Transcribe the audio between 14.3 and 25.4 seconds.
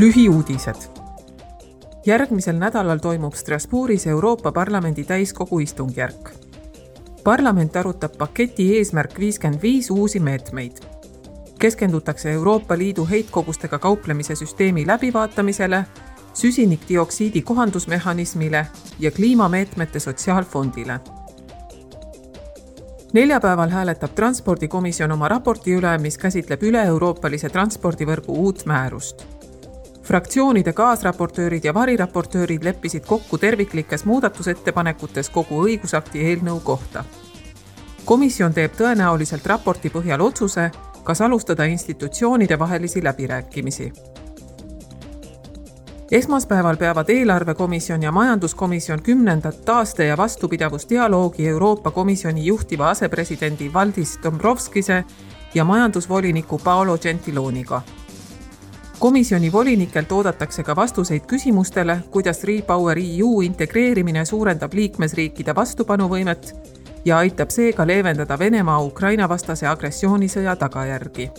süsteemi läbivaatamisele, süsinikdioksiidi kohandusmehhanismile ja kliimameetmete sotsiaalfondile neljapäeval hääletab Transpordikomisjon oma